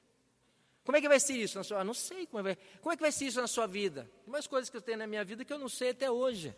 [0.83, 1.81] Como é que vai ser isso na sua?
[1.81, 4.09] Ah, não sei como é, como é que vai ser isso na sua vida.
[4.23, 6.49] Tem mais coisas que eu tenho na minha vida que eu não sei até hoje.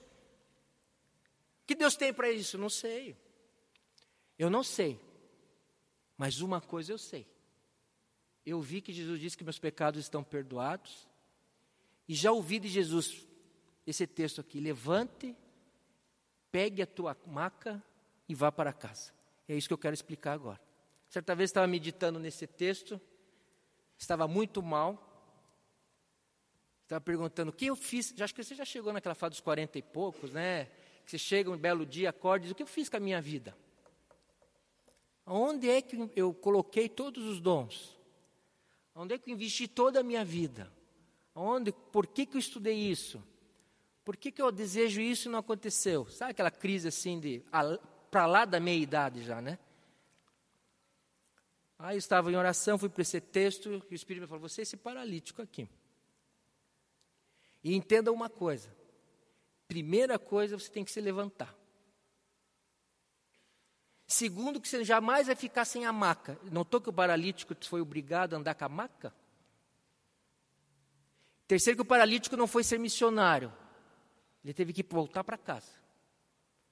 [1.63, 2.57] O que Deus tem para isso?
[2.57, 3.17] Não sei.
[4.37, 4.99] Eu não sei.
[6.17, 7.27] Mas uma coisa eu sei.
[8.45, 11.07] Eu vi que Jesus disse que meus pecados estão perdoados.
[12.07, 13.27] E já ouvi de Jesus
[13.85, 15.35] esse texto aqui: levante
[16.51, 17.83] pegue a tua maca
[18.29, 19.11] e vá para casa.
[19.47, 20.61] É isso que eu quero explicar agora.
[21.09, 23.01] Certa vez estava meditando nesse texto,
[23.97, 25.03] estava muito mal,
[26.83, 28.13] estava perguntando o que eu fiz.
[28.15, 30.65] Já acho que você já chegou naquela fase dos quarenta e poucos, né?
[31.03, 32.99] Que você chega um belo dia, acorda e diz: o que eu fiz com a
[32.99, 33.57] minha vida?
[35.25, 37.97] Onde é que eu coloquei todos os dons?
[38.93, 40.71] Onde é que eu investi toda a minha vida?
[41.33, 43.23] Onde, por que, que eu estudei isso?
[44.03, 46.07] Por que, que eu desejo isso e não aconteceu?
[46.07, 47.43] Sabe aquela crise assim de
[48.09, 49.57] para lá da meia idade já, né?
[51.77, 54.61] Aí eu estava em oração, fui para esse texto, e o Espírito me falou: Você
[54.61, 55.69] é esse paralítico aqui.
[57.63, 58.69] E entenda uma coisa:
[59.67, 61.55] primeira coisa, você tem que se levantar.
[64.05, 66.37] Segundo, que você jamais vai ficar sem a maca.
[66.51, 69.13] Notou que o paralítico foi obrigado a andar com a maca?
[71.47, 73.53] Terceiro, que o paralítico não foi ser missionário.
[74.43, 75.78] Ele teve que voltar para casa.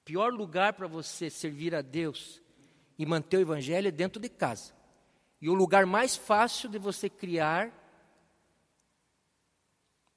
[0.08, 2.40] Pior lugar para você servir a Deus
[2.98, 4.72] e manter o evangelho é dentro de casa.
[5.38, 7.70] E o lugar mais fácil de você criar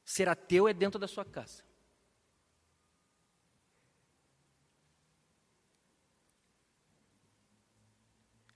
[0.05, 1.61] ser ateu é dentro da sua casa.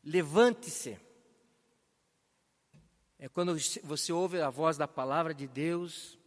[0.01, 0.97] Levante-se.
[3.19, 6.17] É quando você ouve a voz da palavra de Deus.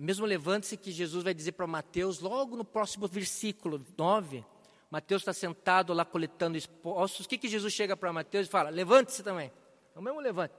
[0.00, 4.44] Mesmo levante-se que Jesus vai dizer para Mateus, logo no próximo versículo 9.
[4.90, 7.26] Mateus está sentado lá coletando esposos.
[7.26, 8.70] O que, que Jesus chega para Mateus e fala?
[8.70, 9.52] Levante-se também.
[9.94, 10.54] É o mesmo levante.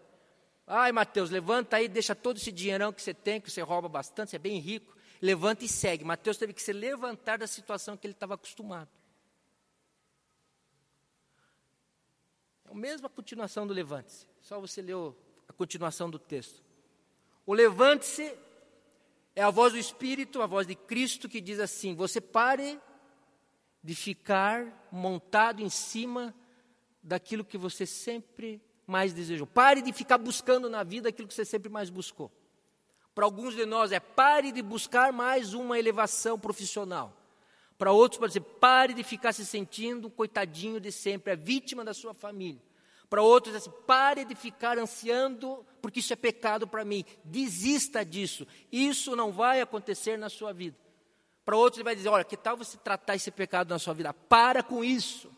[0.65, 4.31] Ai, Mateus, levanta aí, deixa todo esse dinheirão que você tem, que você rouba bastante,
[4.31, 4.95] você é bem rico.
[5.21, 6.03] Levanta e segue.
[6.03, 8.89] Mateus teve que se levantar da situação que ele estava acostumado.
[12.65, 14.25] É a mesma continuação do levante-se.
[14.41, 15.15] Só você leu
[15.47, 16.63] a continuação do texto.
[17.45, 18.35] O levante-se
[19.35, 22.79] é a voz do Espírito, a voz de Cristo que diz assim: você pare
[23.83, 26.33] de ficar montado em cima
[27.03, 29.45] daquilo que você sempre mais desejou.
[29.45, 32.31] Pare de ficar buscando na vida aquilo que você sempre mais buscou.
[33.13, 37.15] Para alguns de nós é pare de buscar mais uma elevação profissional.
[37.77, 41.93] Para outros pode dizer, pare de ficar se sentindo coitadinho de sempre, é vítima da
[41.93, 42.61] sua família.
[43.15, 47.05] Para outros, assim, pare de ficar ansiando, porque isso é pecado para mim.
[47.23, 48.45] Desista disso.
[48.69, 50.77] Isso não vai acontecer na sua vida.
[51.45, 54.13] Para outros, ele vai dizer: olha, que tal você tratar esse pecado na sua vida?
[54.13, 55.31] Para com isso.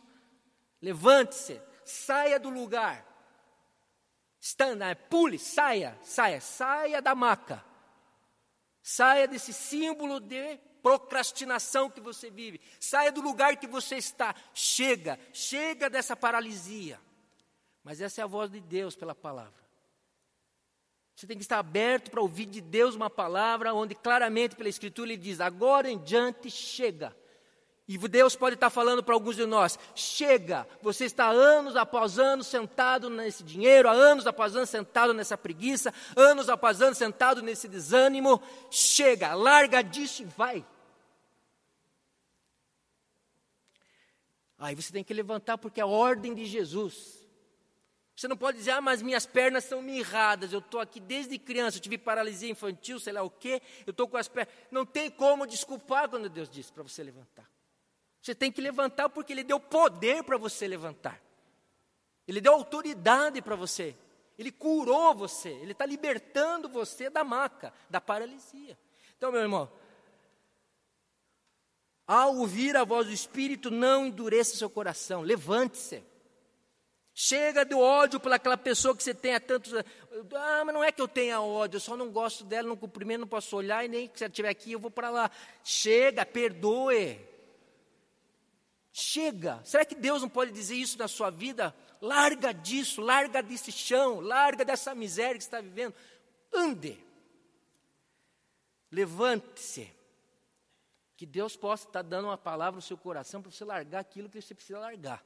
[0.82, 3.06] Levante-se, saia do lugar.
[4.42, 7.64] Stand, pule, saia, saia, saia da maca.
[8.82, 12.60] Saia desse símbolo de procrastinação que você vive.
[12.80, 14.34] Saia do lugar que você está.
[14.52, 17.00] Chega, chega dessa paralisia.
[17.88, 19.66] Mas essa é a voz de Deus pela palavra.
[21.16, 25.10] Você tem que estar aberto para ouvir de Deus uma palavra onde claramente pela Escritura
[25.10, 27.16] ele diz: agora em diante chega.
[27.88, 32.48] E Deus pode estar falando para alguns de nós: chega, você está anos após anos
[32.48, 38.42] sentado nesse dinheiro, anos após anos sentado nessa preguiça, anos após anos sentado nesse desânimo.
[38.70, 40.66] Chega, larga disso e vai.
[44.58, 47.17] Aí você tem que levantar, porque é a ordem de Jesus.
[48.18, 51.78] Você não pode dizer, ah, mas minhas pernas são mirradas, eu estou aqui desde criança,
[51.78, 54.52] eu tive paralisia infantil, sei lá o quê, eu estou com as pernas.
[54.72, 57.48] Não tem como desculpar quando Deus disse para você levantar.
[58.20, 61.22] Você tem que levantar porque Ele deu poder para você levantar.
[62.28, 63.96] Ele deu autoridade para você.
[64.36, 65.50] Ele curou você.
[65.50, 68.76] Ele está libertando você da maca, da paralisia.
[69.16, 69.72] Então, meu irmão,
[72.08, 76.04] ao ouvir a voz do Espírito, não endureça seu coração, levante-se.
[77.20, 79.74] Chega do ódio pelaquela pessoa que você tem há tantos.
[79.74, 83.22] Ah, mas não é que eu tenha ódio, eu só não gosto dela, não cumprimento,
[83.22, 85.32] não posso olhar, e nem se ela estiver aqui, eu vou para lá.
[85.64, 87.20] Chega, perdoe.
[88.94, 89.60] Chega.
[89.66, 91.76] Será que Deus não pode dizer isso na sua vida?
[92.00, 95.96] Larga disso, larga desse chão, larga dessa miséria que você está vivendo.
[96.54, 97.04] Ande.
[98.92, 99.92] Levante-se.
[101.16, 104.40] Que Deus possa estar dando uma palavra no seu coração para você largar aquilo que
[104.40, 105.26] você precisa largar.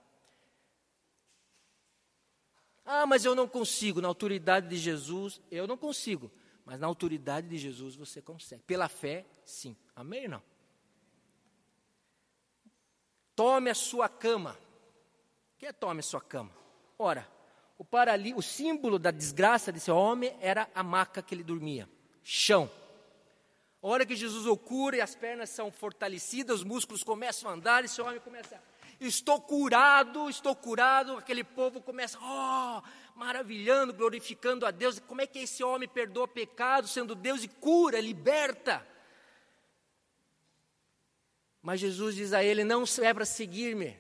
[2.86, 4.02] Ah, mas eu não consigo.
[4.02, 6.32] Na autoridade de Jesus, eu não consigo.
[6.66, 8.64] Mas na autoridade de Jesus você consegue.
[8.64, 9.76] Pela fé, sim.
[9.96, 10.44] Amém ou não?
[13.36, 14.58] Tome a sua cama.
[15.56, 16.52] O que é tome a sua cama?
[16.98, 17.28] Ora,
[17.78, 21.90] o, parali, o símbolo da desgraça desse homem era a maca que ele dormia.
[22.24, 22.70] Chão.
[23.82, 27.54] A hora que Jesus o cura e as pernas são fortalecidas, os músculos começam a
[27.54, 28.71] andar, esse homem começa a
[29.08, 31.18] estou curado, estou curado.
[31.18, 32.82] Aquele povo começa, oh,
[33.18, 35.00] maravilhando, glorificando a Deus.
[35.00, 38.88] Como é que esse homem perdoa pecado, sendo Deus e cura, liberta?
[41.62, 44.00] Mas Jesus diz a ele: não é para seguir-me.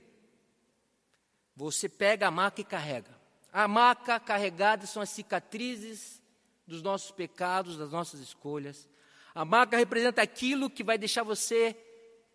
[1.55, 3.19] Você pega a maca e carrega.
[3.51, 6.21] A maca carregada são as cicatrizes
[6.65, 8.89] dos nossos pecados, das nossas escolhas.
[9.36, 11.75] A maca representa aquilo que vai deixar você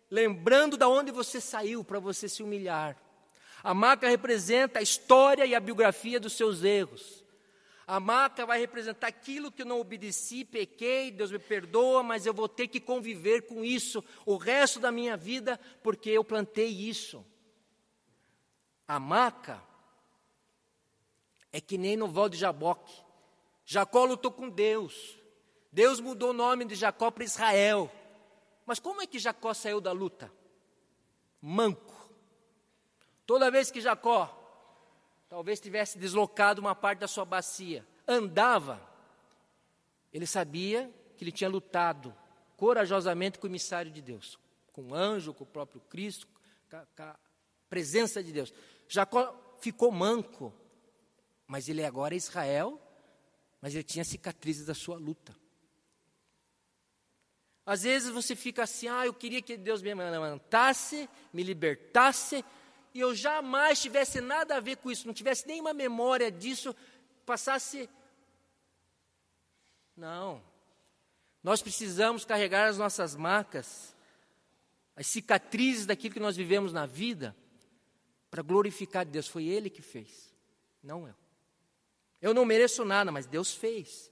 [0.09, 2.97] lembrando da onde você saiu para você se humilhar.
[3.63, 7.23] A maca representa a história e a biografia dos seus erros.
[7.85, 12.33] A maca vai representar aquilo que eu não obedeci, pequei, Deus me perdoa, mas eu
[12.33, 17.25] vou ter que conviver com isso o resto da minha vida, porque eu plantei isso.
[18.85, 19.63] A maca
[21.51, 23.01] é que nem no Val de Jaboque.
[23.65, 25.17] Jacó lutou com Deus.
[25.71, 27.91] Deus mudou o nome de Jacó para Israel.
[28.67, 30.29] Mas como é que Jacó saiu da luta?
[31.41, 31.95] Manco.
[33.25, 34.33] Toda vez que Jacó
[35.29, 38.81] talvez tivesse deslocado uma parte da sua bacia, andava,
[40.11, 42.13] ele sabia que ele tinha lutado
[42.57, 44.37] corajosamente com o emissário de Deus,
[44.73, 46.27] com o anjo, com o próprio Cristo,
[46.69, 47.17] com a,
[47.69, 48.53] presença de Deus.
[48.87, 50.53] Jacó ficou manco,
[51.45, 52.81] mas ele agora é Israel,
[53.61, 55.33] mas ele tinha cicatrizes da sua luta.
[57.67, 62.45] Às vezes você fica assim, ah, eu queria que Deus me levantasse, me libertasse,
[62.93, 66.73] e eu jamais tivesse nada a ver com isso, não tivesse nenhuma memória disso,
[67.25, 67.89] passasse.
[69.97, 70.41] Não.
[71.43, 73.93] Nós precisamos carregar as nossas marcas,
[74.95, 77.35] as cicatrizes daquilo que nós vivemos na vida,
[78.31, 79.27] para glorificar Deus.
[79.27, 80.33] Foi Ele que fez,
[80.81, 81.15] não eu.
[82.21, 84.09] Eu não mereço nada, mas Deus fez.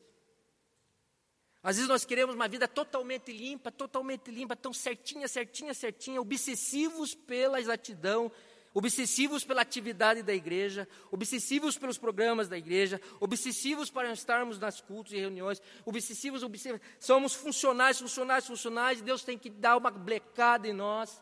[1.66, 7.16] Às vezes nós queremos uma vida totalmente limpa, totalmente limpa, tão certinha, certinha, certinha, obsessivos
[7.16, 8.32] pela exatidão,
[8.72, 15.14] obsessivos pela atividade da igreja, obsessivos pelos programas da igreja, obsessivos para estarmos nas cultos
[15.14, 16.82] e reuniões, obsessivos, obsessivos.
[17.00, 21.20] Somos funcionais, funcionais, funcionais, e Deus tem que dar uma blecada em nós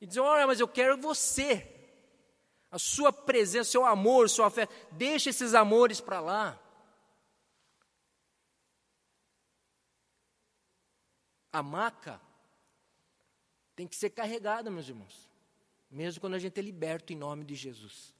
[0.00, 1.66] e dizer: Olha, mas eu quero você,
[2.70, 4.68] a sua presença, seu amor, sua fé.
[4.92, 6.69] Deixa esses amores para lá.
[11.52, 12.20] A maca
[13.74, 15.30] tem que ser carregada, meus irmãos
[15.90, 18.14] mesmo quando a gente é liberto em nome de Jesus.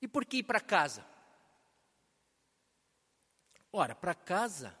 [0.00, 1.04] E por que ir para casa?
[3.70, 4.76] Ora, para casa,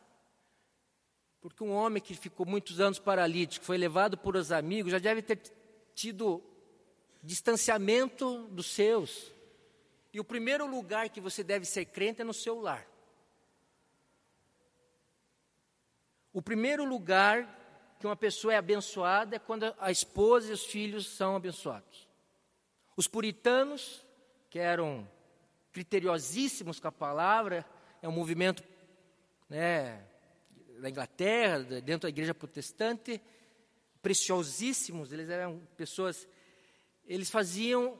[1.40, 5.22] porque um homem que ficou muitos anos paralítico, foi levado por os amigos, já deve
[5.22, 5.38] ter
[5.94, 6.42] tido
[7.22, 9.32] distanciamento dos seus.
[10.12, 12.86] E o primeiro lugar que você deve ser crente é no seu lar.
[16.32, 17.60] O primeiro lugar
[18.00, 22.08] que uma pessoa é abençoada é quando a esposa e os filhos são abençoados.
[22.96, 24.04] Os puritanos,
[24.50, 25.08] que eram
[25.72, 27.64] criteriosíssimos com a palavra,
[28.02, 28.64] é um movimento
[29.48, 30.04] né,
[30.80, 33.20] da Inglaterra, dentro da igreja protestante,
[34.02, 36.26] preciosíssimos, eles eram pessoas,
[37.06, 37.96] eles faziam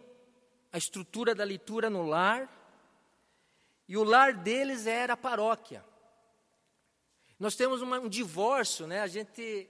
[0.72, 2.50] a estrutura da leitura no lar,
[3.86, 5.84] e o lar deles era a paróquia.
[7.42, 9.00] Nós temos uma, um divórcio, né?
[9.00, 9.68] A gente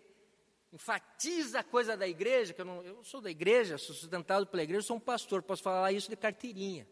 [0.70, 4.62] enfatiza a coisa da igreja, que eu, não, eu sou da igreja, sou sustentado pela
[4.62, 6.86] igreja, sou um pastor, posso falar isso de carteirinha.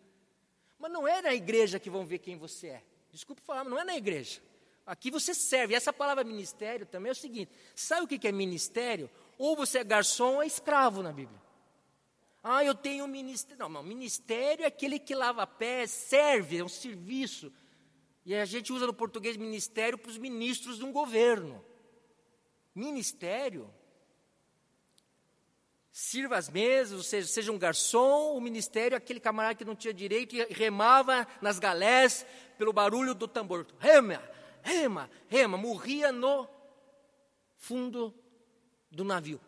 [0.78, 2.82] Mas não é na igreja que vão ver quem você é.
[3.12, 4.40] Desculpe falar, mas não é na igreja.
[4.86, 5.74] Aqui você serve.
[5.74, 9.10] E essa palavra ministério também é o seguinte: sabe o que é ministério?
[9.36, 11.38] Ou você é garçom ou é escravo na Bíblia.
[12.42, 13.58] Ah, eu tenho um ministério.
[13.58, 17.52] Não, não, ministério é aquele que lava pés, serve, é um serviço.
[18.30, 21.60] E a gente usa no português ministério para os ministros de um governo.
[22.72, 23.68] Ministério.
[25.90, 29.92] Sirva as mesas, ou seja, seja um garçom, o ministério, aquele camarada que não tinha
[29.92, 32.24] direito e remava nas galés
[32.56, 33.66] pelo barulho do tambor.
[33.80, 34.22] Rema,
[34.62, 36.48] rema, rema, morria no
[37.56, 38.14] fundo
[38.92, 39.40] do navio.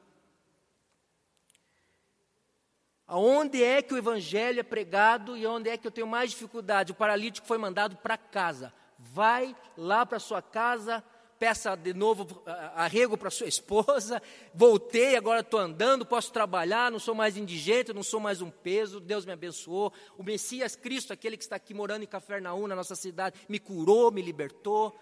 [3.13, 6.93] Aonde é que o evangelho é pregado e onde é que eu tenho mais dificuldade?
[6.93, 8.73] O paralítico foi mandado para casa.
[8.99, 11.05] Vai lá para sua casa
[11.39, 12.41] peça de novo
[12.75, 14.23] arrego para sua esposa,
[14.55, 19.01] voltei, agora estou andando, posso trabalhar, não sou mais indigente, não sou mais um peso,
[19.01, 19.93] Deus me abençoou.
[20.17, 24.13] O Messias Cristo, aquele que está aqui morando em Cafarnaum, na nossa cidade, me curou,
[24.13, 24.97] me libertou.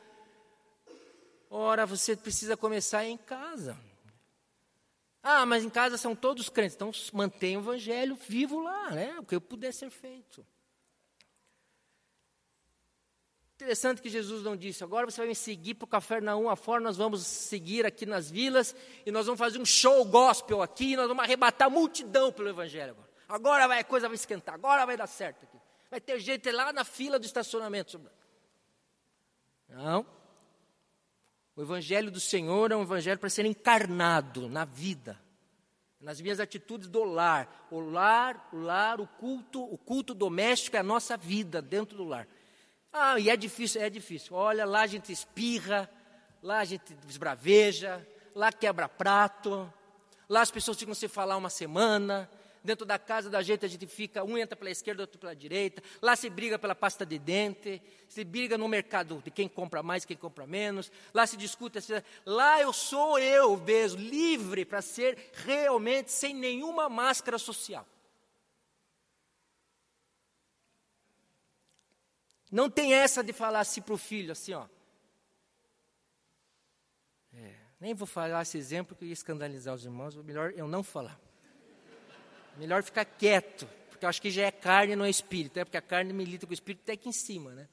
[1.49, 3.79] Ora, você precisa começar em casa.
[5.23, 9.19] Ah, mas em casa são todos crentes, então mantenha o evangelho vivo lá, né?
[9.19, 10.47] O que puder ser feito.
[13.57, 16.97] Interessante que Jesus não disse, agora você vai me seguir para o Cafarnaum, afora nós
[16.97, 21.23] vamos seguir aqui nas vilas e nós vamos fazer um show gospel aqui, nós vamos
[21.23, 23.11] arrebatar a multidão pelo Evangelho agora.
[23.29, 25.59] Agora vai, a coisa vai esquentar, agora vai dar certo aqui.
[25.91, 28.01] Vai ter gente lá na fila do estacionamento.
[29.69, 30.07] Não.
[31.57, 35.21] O Evangelho do Senhor é um Evangelho para ser encarnado na vida,
[36.01, 37.67] nas minhas atitudes do lar.
[37.71, 42.05] O lar, o lar, o culto, o culto doméstico é a nossa vida dentro do
[42.05, 42.27] lar.
[42.93, 44.35] Ah, e é difícil, é difícil.
[44.35, 45.91] Olha, lá a gente espirra,
[46.43, 49.73] lá a gente esbraveja, lá quebra prato,
[50.29, 52.31] lá as pessoas ficam sem falar uma semana,
[52.63, 55.83] Dentro da casa da gente a gente fica, um entra pela esquerda, outro pela direita.
[56.03, 60.05] Lá se briga pela pasta de dente, se briga no mercado de quem compra mais,
[60.05, 60.93] quem compra menos.
[61.15, 61.79] Lá se discute,
[62.27, 67.87] lá eu sou eu mesmo, livre para ser realmente sem nenhuma máscara social.
[72.51, 74.67] Não tem essa de falar assim para o filho, assim, ó.
[77.33, 81.30] É, nem vou falar esse exemplo que ia escandalizar os irmãos, melhor eu não falar.
[82.57, 85.77] Melhor ficar quieto, porque eu acho que já é carne, não é espírito, é porque
[85.77, 87.69] a carne milita com o espírito até aqui em cima, né?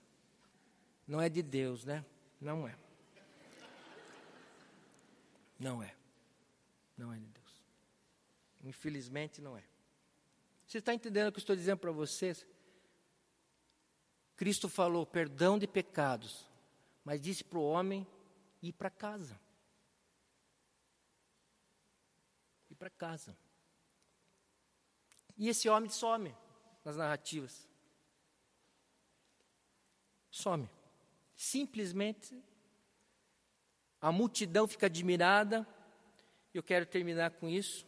[1.07, 2.03] Não é de Deus, né?
[2.39, 2.75] Não é.
[5.59, 5.93] Não é.
[6.97, 7.63] Não é de Deus.
[8.63, 9.63] Infelizmente não é.
[10.67, 12.45] Você está entendendo o que eu estou dizendo para vocês?
[14.35, 16.45] Cristo falou perdão de pecados,
[17.03, 18.05] mas disse para o homem
[18.61, 19.39] ir para casa.
[22.69, 23.35] Ir para casa.
[25.37, 26.35] E esse homem some
[26.83, 27.67] nas narrativas.
[30.31, 30.69] Some.
[31.35, 32.35] Simplesmente
[34.01, 35.67] a multidão fica admirada.
[36.53, 37.85] Eu quero terminar com isso.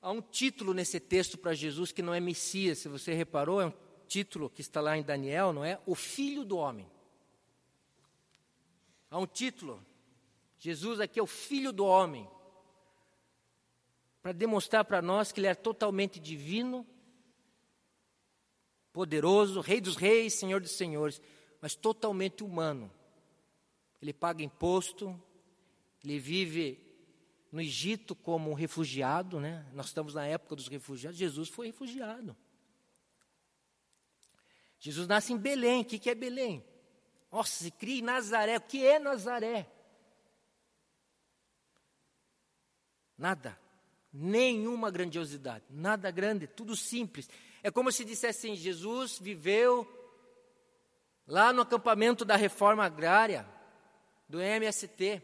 [0.00, 3.66] Há um título nesse texto para Jesus que não é Messias, se você reparou, é
[3.66, 3.72] um
[4.06, 5.80] título que está lá em Daniel, não é?
[5.84, 6.88] O Filho do Homem.
[9.10, 9.84] Há um título.
[10.58, 12.28] Jesus aqui é o Filho do Homem.
[14.26, 16.84] Para demonstrar para nós que Ele é totalmente divino,
[18.92, 21.22] poderoso, Rei dos Reis, Senhor dos Senhores,
[21.60, 22.92] mas totalmente humano.
[24.02, 25.16] Ele paga imposto,
[26.02, 26.84] ele vive
[27.52, 29.64] no Egito como um refugiado, né?
[29.72, 31.16] Nós estamos na época dos refugiados.
[31.16, 32.36] Jesus foi refugiado.
[34.80, 35.82] Jesus nasce em Belém.
[35.82, 36.66] O que é Belém?
[37.30, 38.56] Nossa, se cria em Nazaré.
[38.56, 39.70] O que é Nazaré?
[43.16, 43.65] Nada.
[44.18, 45.64] Nenhuma grandiosidade.
[45.68, 46.46] Nada grande.
[46.46, 47.28] Tudo simples.
[47.62, 49.86] É como se dissesse assim: Jesus viveu
[51.26, 53.46] lá no acampamento da reforma agrária,
[54.26, 55.22] do MST.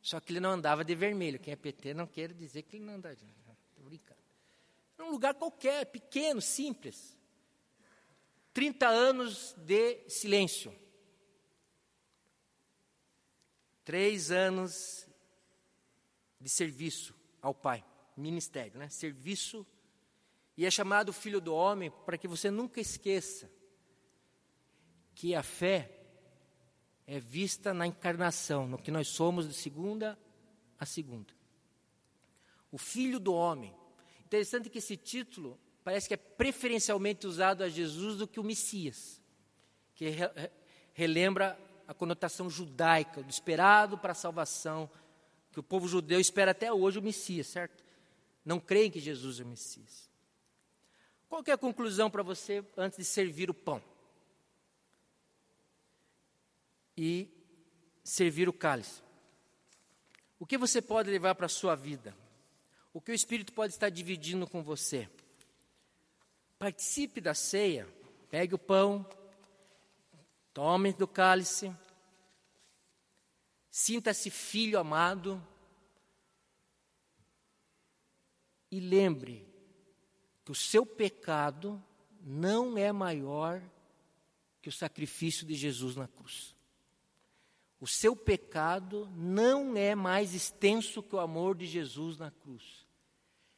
[0.00, 1.38] Só que ele não andava de vermelho.
[1.38, 3.14] Quem é PT não quer dizer que ele não andava.
[3.14, 4.20] Estou brincando.
[4.96, 7.14] É um lugar qualquer, pequeno, simples.
[8.54, 10.74] 30 anos de silêncio.
[13.84, 15.06] Três anos
[16.44, 17.82] de serviço ao Pai,
[18.14, 18.90] ministério, né?
[18.90, 19.66] Serviço.
[20.58, 23.50] E é chamado Filho do Homem para que você nunca esqueça
[25.14, 25.90] que a fé
[27.06, 30.18] é vista na encarnação, no que nós somos de segunda
[30.78, 31.32] a segunda.
[32.70, 33.74] O Filho do Homem.
[34.26, 39.22] Interessante que esse título parece que é preferencialmente usado a Jesus do que o Messias,
[39.94, 40.30] que re,
[40.92, 44.90] relembra a conotação judaica, do esperado para a salvação,
[45.54, 47.84] que o povo judeu espera até hoje o Messias, certo?
[48.44, 50.10] Não creem que Jesus é o Messias.
[51.28, 53.80] Qual é a conclusão para você antes de servir o pão?
[56.96, 57.28] E
[58.02, 59.00] servir o cálice.
[60.40, 62.14] O que você pode levar para a sua vida?
[62.92, 65.08] O que o Espírito pode estar dividindo com você?
[66.58, 67.88] Participe da ceia,
[68.28, 69.06] pegue o pão,
[70.52, 71.72] tome do cálice,
[73.76, 75.44] sinta-se filho amado
[78.70, 79.52] e lembre
[80.44, 81.82] que o seu pecado
[82.20, 83.60] não é maior
[84.62, 86.54] que o sacrifício de Jesus na cruz.
[87.80, 92.86] O seu pecado não é mais extenso que o amor de Jesus na cruz.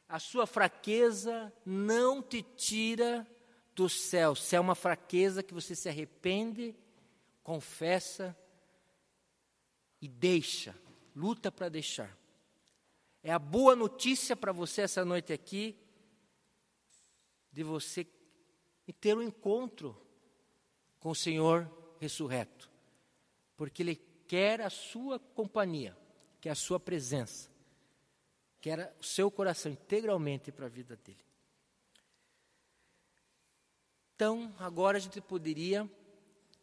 [0.09, 3.27] A sua fraqueza não te tira
[3.75, 4.33] do céu.
[4.33, 6.75] Se é uma fraqueza que você se arrepende,
[7.43, 8.35] confessa
[10.01, 10.75] e deixa,
[11.15, 12.17] luta para deixar.
[13.23, 15.75] É a boa notícia para você essa noite aqui,
[17.51, 18.05] de você
[18.99, 19.99] ter um encontro
[20.99, 21.69] com o Senhor
[21.99, 22.69] ressurreto,
[23.55, 23.95] porque Ele
[24.27, 25.97] quer a sua companhia,
[26.39, 27.49] quer a sua presença
[28.67, 31.25] que era o seu coração integralmente para a vida dele.
[34.15, 35.89] Então, agora a gente poderia,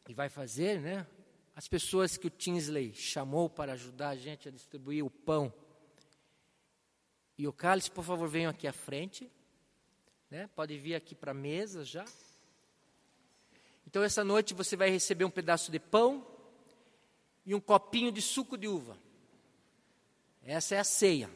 [0.08, 1.06] e vai fazer, né?
[1.54, 5.52] As pessoas que o Tinsley chamou para ajudar a gente a distribuir o pão
[7.36, 9.30] e o cálice, por favor, venham aqui à frente.
[10.30, 10.48] Né?
[10.54, 12.04] Pode vir aqui para a mesa já.
[13.86, 16.26] Então, essa noite você vai receber um pedaço de pão
[17.44, 18.98] e um copinho de suco de uva.
[20.42, 21.30] Essa é a ceia.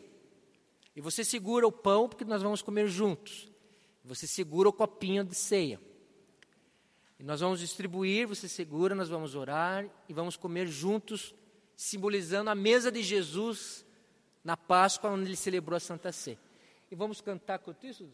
[0.94, 3.48] E você segura o pão, porque nós vamos comer juntos.
[4.04, 5.80] Você segura o copinho de ceia.
[7.18, 11.34] E nós vamos distribuir, você segura, nós vamos orar e vamos comer juntos,
[11.74, 13.84] simbolizando a mesa de Jesus
[14.44, 16.38] na Páscoa, onde ele celebrou a Santa Sé.
[16.90, 18.08] E vamos cantar com isso?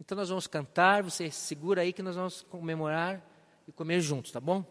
[0.00, 3.24] Então nós vamos cantar, você segura aí que nós vamos comemorar
[3.66, 4.64] e comer juntos, tá bom?